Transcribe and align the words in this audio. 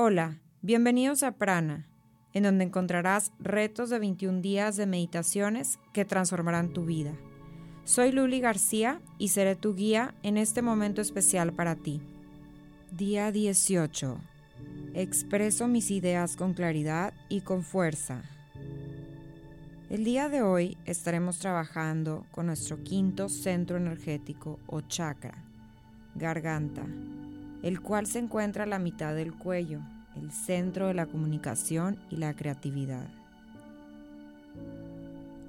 Hola, 0.00 0.38
bienvenidos 0.62 1.24
a 1.24 1.32
Prana, 1.32 1.88
en 2.32 2.44
donde 2.44 2.62
encontrarás 2.62 3.32
retos 3.40 3.90
de 3.90 3.98
21 3.98 4.42
días 4.42 4.76
de 4.76 4.86
meditaciones 4.86 5.80
que 5.92 6.04
transformarán 6.04 6.72
tu 6.72 6.84
vida. 6.84 7.14
Soy 7.82 8.12
Luli 8.12 8.38
García 8.38 9.00
y 9.18 9.30
seré 9.30 9.56
tu 9.56 9.74
guía 9.74 10.14
en 10.22 10.36
este 10.36 10.62
momento 10.62 11.00
especial 11.00 11.52
para 11.52 11.74
ti. 11.74 12.00
Día 12.92 13.32
18. 13.32 14.20
Expreso 14.94 15.66
mis 15.66 15.90
ideas 15.90 16.36
con 16.36 16.54
claridad 16.54 17.12
y 17.28 17.40
con 17.40 17.64
fuerza. 17.64 18.22
El 19.90 20.04
día 20.04 20.28
de 20.28 20.42
hoy 20.42 20.78
estaremos 20.84 21.40
trabajando 21.40 22.24
con 22.30 22.46
nuestro 22.46 22.84
quinto 22.84 23.28
centro 23.28 23.78
energético 23.78 24.60
o 24.68 24.80
chakra, 24.80 25.44
garganta, 26.14 26.86
el 27.62 27.80
cual 27.80 28.06
se 28.06 28.18
encuentra 28.18 28.64
a 28.64 28.66
la 28.66 28.78
mitad 28.78 29.14
del 29.14 29.34
cuello, 29.34 29.80
el 30.16 30.32
centro 30.32 30.88
de 30.88 30.94
la 30.94 31.06
comunicación 31.06 31.98
y 32.10 32.16
la 32.16 32.34
creatividad. 32.34 33.08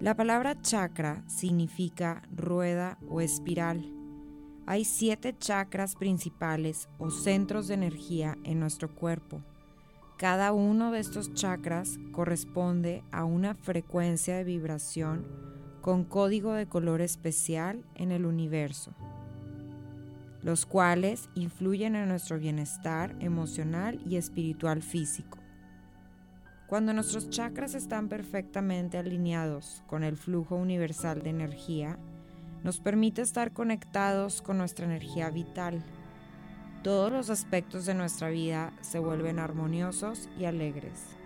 La 0.00 0.14
palabra 0.16 0.60
chakra 0.60 1.22
significa 1.26 2.22
rueda 2.34 2.98
o 3.08 3.20
espiral. 3.20 3.84
Hay 4.66 4.84
siete 4.84 5.36
chakras 5.38 5.96
principales 5.96 6.88
o 6.98 7.10
centros 7.10 7.68
de 7.68 7.74
energía 7.74 8.36
en 8.44 8.60
nuestro 8.60 8.94
cuerpo 8.94 9.42
cada 10.22 10.52
uno 10.52 10.92
de 10.92 11.00
estos 11.00 11.34
chakras 11.34 11.98
corresponde 12.12 13.02
a 13.10 13.24
una 13.24 13.56
frecuencia 13.56 14.36
de 14.36 14.44
vibración 14.44 15.26
con 15.80 16.04
código 16.04 16.52
de 16.52 16.68
color 16.68 17.00
especial 17.00 17.84
en 17.96 18.12
el 18.12 18.24
universo, 18.24 18.94
los 20.42 20.66
cuales 20.66 21.28
influyen 21.34 21.94
en 21.94 22.08
nuestro 22.08 22.38
bienestar 22.38 23.16
emocional 23.20 24.00
y 24.06 24.16
espiritual 24.16 24.82
físico. 24.82 25.38
Cuando 26.66 26.92
nuestros 26.92 27.30
chakras 27.30 27.74
están 27.74 28.08
perfectamente 28.08 28.98
alineados 28.98 29.82
con 29.86 30.04
el 30.04 30.16
flujo 30.16 30.56
universal 30.56 31.22
de 31.22 31.30
energía, 31.30 31.98
nos 32.64 32.80
permite 32.80 33.22
estar 33.22 33.52
conectados 33.52 34.42
con 34.42 34.58
nuestra 34.58 34.86
energía 34.86 35.30
vital 35.30 35.82
todos 36.82 37.12
los 37.12 37.30
aspectos 37.30 37.86
de 37.86 37.94
nuestra 37.94 38.28
vida 38.28 38.72
se 38.80 38.98
vuelven 38.98 39.38
armoniosos 39.38 40.28
y 40.36 40.46
alegres. 40.46 41.16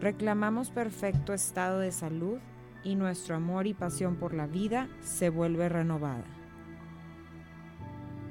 Reclamamos 0.00 0.70
perfecto 0.70 1.32
estado 1.32 1.78
de 1.78 1.92
salud 1.92 2.38
y 2.82 2.96
nuestro 2.96 3.36
amor 3.36 3.68
y 3.68 3.74
pasión 3.74 4.16
por 4.16 4.34
la 4.34 4.48
vida 4.48 4.88
se 5.00 5.30
vuelve 5.30 5.68
renovada. 5.68 6.24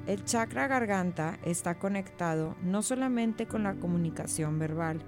El 0.06 0.24
chakra 0.24 0.66
garganta 0.66 1.38
está 1.44 1.78
conectado 1.78 2.56
no 2.62 2.82
solamente 2.82 3.46
con 3.46 3.62
la 3.62 3.74
comunicación 3.74 4.58
verbal, 4.58 5.00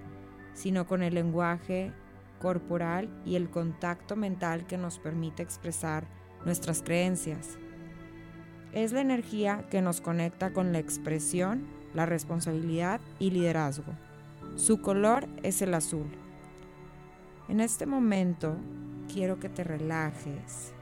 sino 0.53 0.87
con 0.87 1.03
el 1.03 1.15
lenguaje 1.15 1.93
corporal 2.39 3.09
y 3.25 3.35
el 3.35 3.51
contacto 3.51 4.15
mental 4.15 4.67
que 4.67 4.79
nos 4.79 4.99
permite 4.99 5.43
expresar 5.43 6.07
nuestras 6.45 6.83
creencias, 6.83 7.59
es 8.75 8.93
la 8.93 9.01
energía 9.01 9.67
que 9.71 9.81
nos 9.83 10.01
conecta 10.01 10.53
con 10.53 10.73
la 10.73 10.79
expresión, 10.79 11.67
la 11.95 12.07
responsabilidad 12.07 13.01
y 13.19 13.31
liderazgo. 13.31 13.93
Su 14.57 14.81
color 14.81 15.27
es 15.43 15.63
el 15.63 15.75
azul. 15.75 16.07
En 17.49 17.61
este 17.61 17.87
momento 17.87 18.57
quiero 19.13 19.39
que 19.39 19.49
te 19.49 19.65
relajes, 19.65 20.75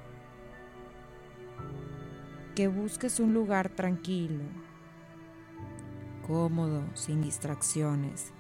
que 2.55 2.69
busques 2.69 3.19
un 3.19 3.33
lugar 3.33 3.71
tranquilo, 3.71 4.45
cómodo, 6.27 6.85
sin 6.95 7.23
distracciones. 7.23 8.33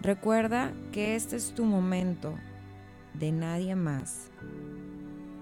Recuerda 0.00 0.72
que 0.92 1.16
este 1.16 1.36
es 1.36 1.54
tu 1.54 1.64
momento, 1.64 2.34
de 3.14 3.32
nadie 3.32 3.74
más. 3.74 4.30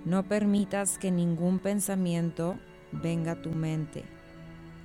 No 0.04 0.24
permitas 0.24 0.98
que 0.98 1.10
ningún 1.10 1.58
pensamiento 1.58 2.58
venga 2.92 3.32
a 3.32 3.42
tu 3.42 3.50
mente. 3.50 4.04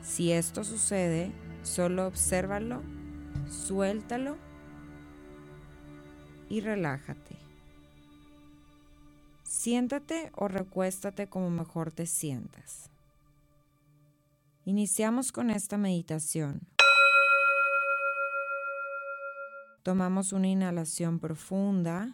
Si 0.01 0.31
esto 0.31 0.63
sucede, 0.63 1.31
solo 1.63 2.07
obsérvalo, 2.07 2.81
suéltalo 3.49 4.37
y 6.49 6.61
relájate. 6.61 7.35
Siéntate 9.43 10.31
o 10.35 10.47
recuéstate 10.47 11.27
como 11.27 11.49
mejor 11.49 11.91
te 11.91 12.05
sientas. 12.05 12.89
Iniciamos 14.67 15.31
con 15.31 15.49
esta 15.49 15.77
meditación. 15.77 16.59
Tomamos 19.81 20.33
una 20.33 20.49
inhalación 20.49 21.19
profunda 21.19 22.09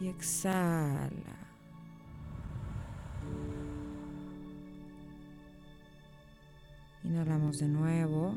y 0.00 0.08
exhala. 0.08 1.08
Inhalamos 7.04 7.60
de 7.60 7.68
nuevo. 7.68 8.34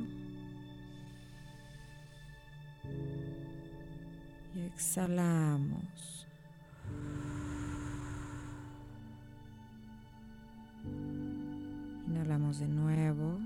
Y 4.54 4.60
exhalamos. 4.68 6.19
Inhalamos 12.10 12.60
de 12.60 12.68
nuevo. 12.68 13.40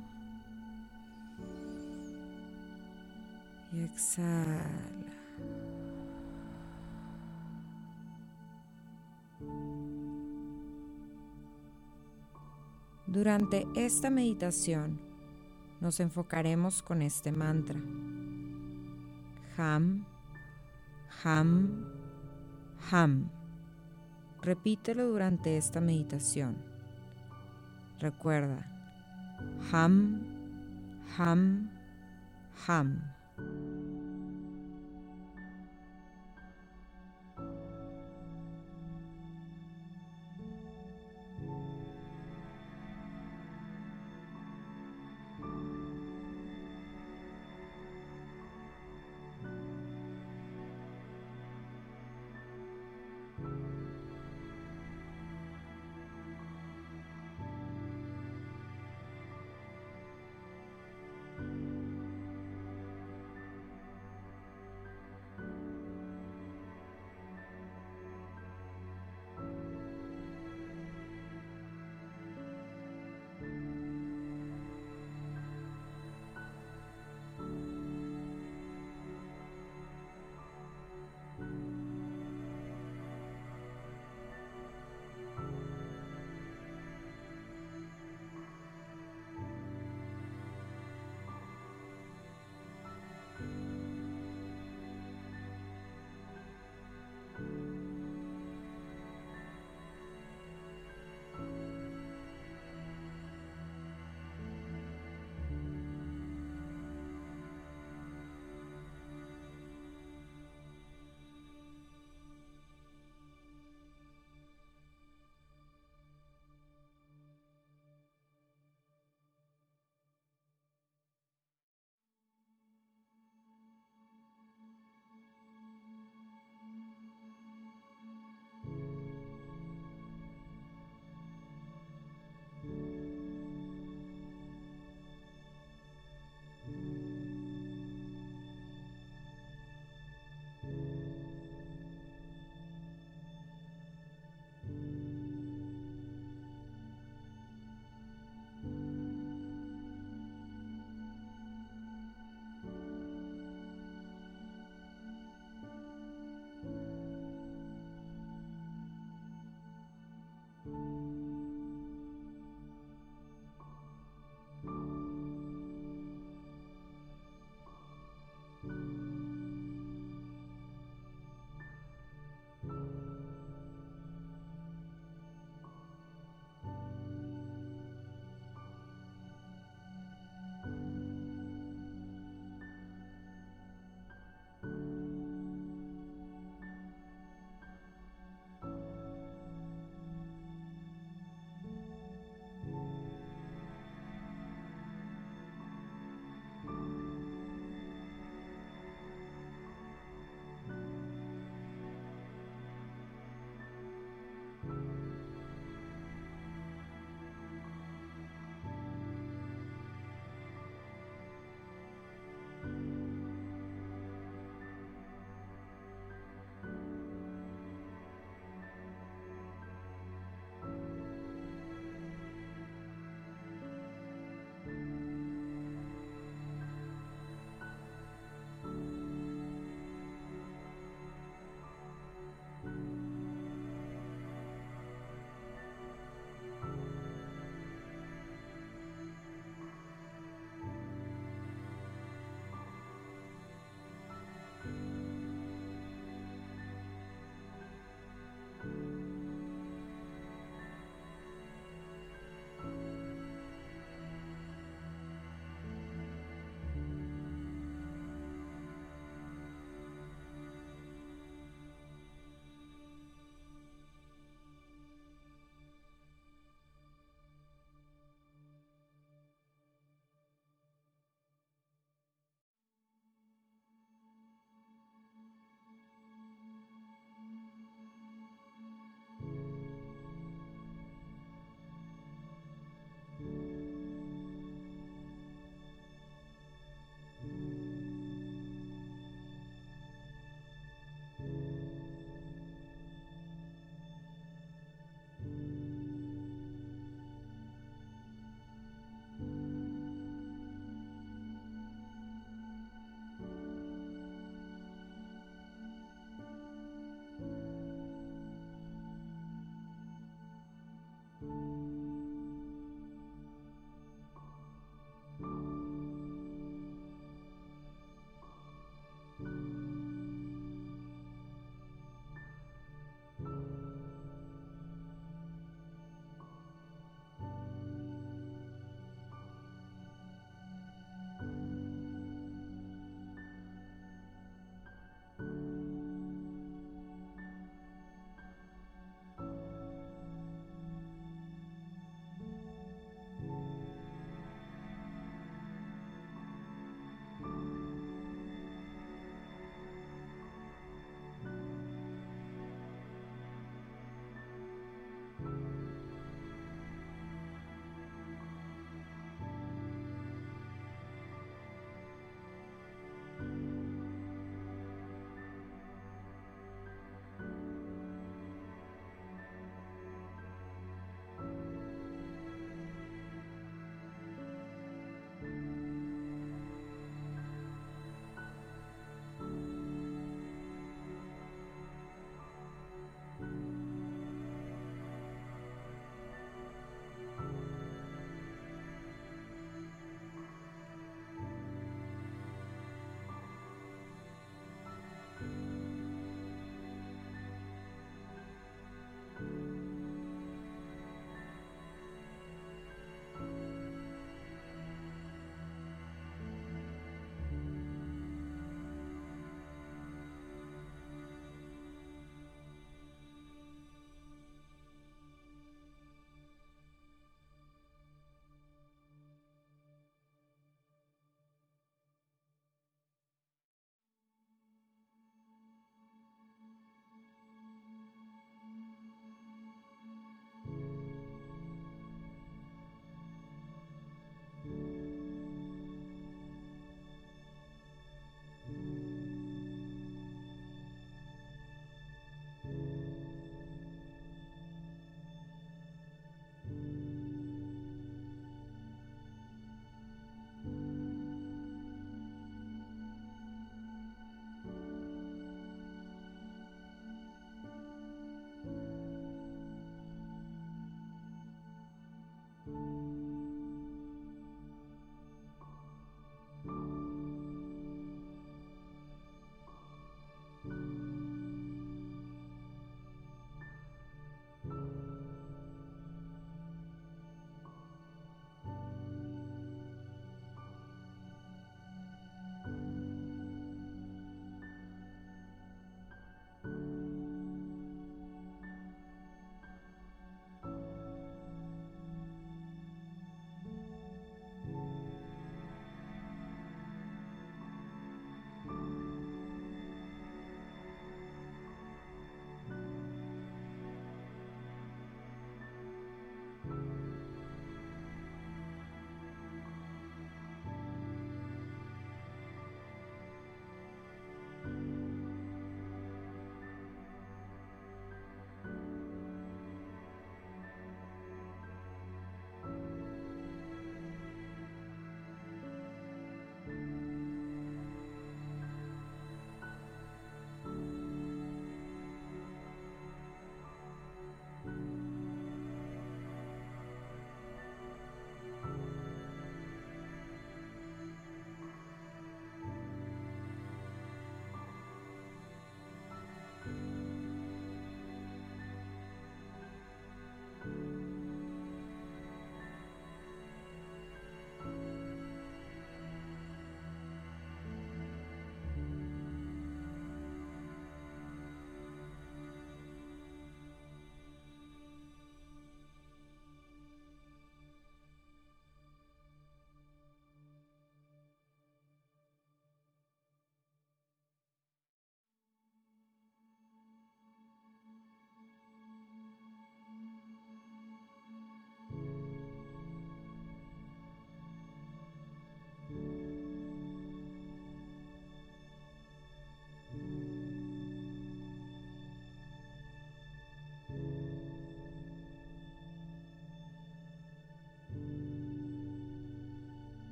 Y 3.74 3.82
exhala. 3.82 4.64
Durante 13.06 13.68
esta 13.76 14.10
meditación, 14.10 15.00
nos 15.82 16.00
enfocaremos 16.00 16.82
con 16.82 17.02
este 17.02 17.34
mantra. 17.34 17.80
Ham, 19.58 20.06
ham, 21.24 21.86
ham. 22.92 23.30
Repítelo 24.42 25.10
durante 25.10 25.58
esta 25.58 25.82
meditación. 25.82 26.73
Recuerda, 28.04 28.60
ham, 29.72 30.20
ham, 31.16 31.70
ham. 32.68 33.13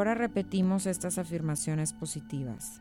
Ahora 0.00 0.14
repetimos 0.14 0.86
estas 0.86 1.18
afirmaciones 1.18 1.92
positivas. 1.92 2.80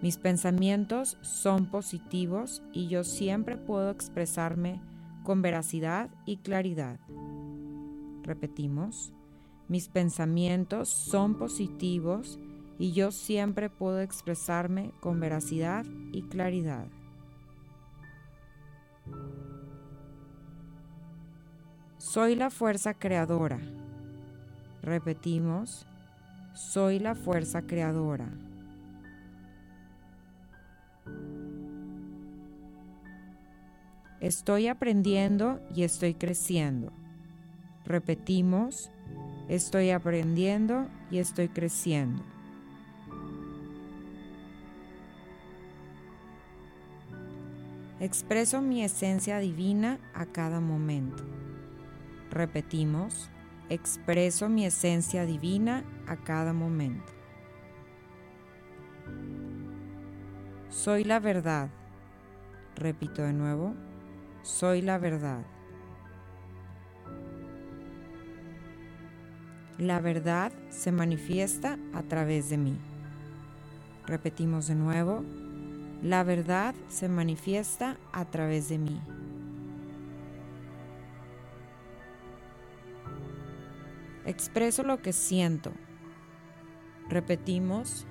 Mis 0.00 0.16
pensamientos 0.16 1.18
son 1.20 1.66
positivos 1.66 2.62
y 2.72 2.88
yo 2.88 3.04
siempre 3.04 3.58
puedo 3.58 3.90
expresarme 3.90 4.80
con 5.24 5.42
veracidad 5.42 6.08
y 6.24 6.38
claridad. 6.38 6.98
Repetimos, 8.22 9.12
mis 9.68 9.88
pensamientos 9.88 10.88
son 10.88 11.36
positivos 11.36 12.38
y 12.78 12.92
yo 12.92 13.10
siempre 13.10 13.68
puedo 13.68 14.00
expresarme 14.00 14.92
con 15.00 15.20
veracidad 15.20 15.84
y 16.12 16.22
claridad. 16.22 16.86
Soy 21.98 22.36
la 22.36 22.48
fuerza 22.48 22.94
creadora. 22.94 23.60
Repetimos, 24.80 25.86
soy 26.54 26.98
la 26.98 27.14
fuerza 27.14 27.62
creadora. 27.62 28.28
Estoy 34.20 34.68
aprendiendo 34.68 35.60
y 35.74 35.82
estoy 35.82 36.14
creciendo. 36.14 36.92
Repetimos, 37.86 38.90
estoy 39.48 39.90
aprendiendo 39.90 40.86
y 41.10 41.18
estoy 41.18 41.48
creciendo. 41.48 42.22
Expreso 47.98 48.62
mi 48.62 48.82
esencia 48.82 49.38
divina 49.38 49.98
a 50.14 50.26
cada 50.26 50.60
momento. 50.60 51.22
Repetimos, 52.30 53.28
expreso 53.70 54.48
mi 54.48 54.66
esencia 54.66 55.24
divina 55.24 55.84
a 56.06 56.16
cada 56.16 56.52
momento. 56.52 57.12
Soy 60.68 61.04
la 61.04 61.20
verdad. 61.20 61.70
Repito 62.76 63.22
de 63.22 63.32
nuevo, 63.32 63.74
soy 64.42 64.82
la 64.82 64.98
verdad. 64.98 65.44
La 69.78 70.00
verdad 70.00 70.52
se 70.68 70.92
manifiesta 70.92 71.78
a 71.94 72.02
través 72.02 72.50
de 72.50 72.58
mí. 72.58 72.76
Repetimos 74.06 74.66
de 74.66 74.74
nuevo. 74.74 75.24
La 76.02 76.24
verdad 76.24 76.74
se 76.88 77.08
manifiesta 77.08 77.96
a 78.12 78.24
través 78.24 78.68
de 78.68 78.78
mí. 78.78 79.00
Expreso 84.26 84.82
lo 84.82 85.00
que 85.02 85.12
siento. 85.12 85.72
Repetimos. 87.08 88.06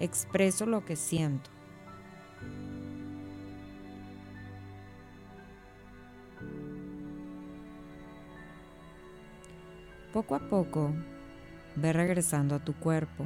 Expreso 0.00 0.66
lo 0.66 0.84
que 0.84 0.96
siento. 0.96 1.50
Poco 10.12 10.36
a 10.36 10.48
poco, 10.48 10.92
ve 11.74 11.92
regresando 11.92 12.54
a 12.54 12.60
tu 12.60 12.72
cuerpo. 12.74 13.24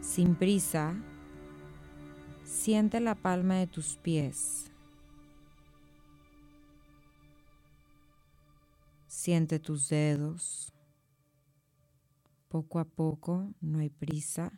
Sin 0.00 0.34
prisa, 0.34 0.94
siente 2.44 3.00
la 3.00 3.14
palma 3.14 3.56
de 3.56 3.66
tus 3.66 3.96
pies. 3.96 4.72
Siente 9.22 9.58
tus 9.58 9.90
dedos. 9.90 10.72
Poco 12.48 12.78
a 12.78 12.86
poco, 12.86 13.52
no 13.60 13.80
hay 13.80 13.90
prisa. 13.90 14.50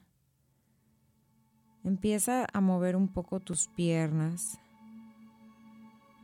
Empieza 1.83 2.47
a 2.53 2.61
mover 2.61 2.95
un 2.95 3.09
poco 3.09 3.41
tus 3.41 3.67
piernas, 3.67 4.61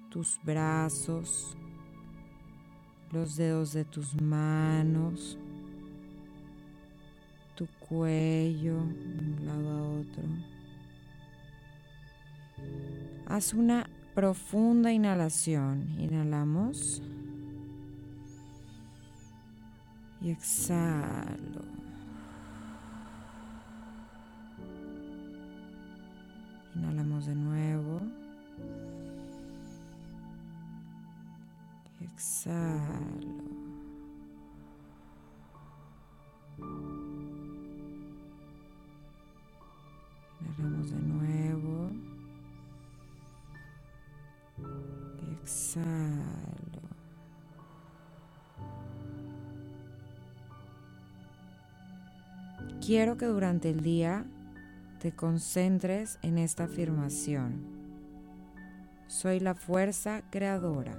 tus 0.08 0.38
brazos, 0.44 1.56
los 3.10 3.34
dedos 3.34 3.72
de 3.72 3.84
tus 3.84 4.14
manos, 4.22 5.36
tu 7.56 7.66
cuello 7.88 8.76
de 8.76 9.18
un 9.18 9.46
lado 9.46 9.68
a 9.68 9.82
otro. 9.98 10.22
Haz 13.26 13.52
una 13.52 13.90
profunda 14.14 14.92
inhalación. 14.92 15.88
Inhalamos. 15.98 17.02
Y 20.20 20.30
exhalo. 20.30 21.62
Inhalamos 26.74 27.26
de 27.26 27.34
nuevo. 27.34 28.00
exhalo. 32.18 33.44
Inhalamos 40.40 40.90
de 40.90 41.00
nuevo. 41.00 41.90
Exhalo. 45.42 46.57
Quiero 52.88 53.18
que 53.18 53.26
durante 53.26 53.68
el 53.68 53.82
día 53.82 54.24
te 54.98 55.12
concentres 55.12 56.18
en 56.22 56.38
esta 56.38 56.64
afirmación. 56.64 57.60
Soy 59.08 59.40
la 59.40 59.54
fuerza 59.54 60.22
creadora. 60.30 60.98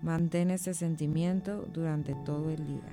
Mantén 0.00 0.50
ese 0.50 0.72
sentimiento 0.72 1.68
durante 1.74 2.14
todo 2.24 2.48
el 2.48 2.66
día. 2.66 2.92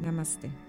Namaste. 0.00 0.67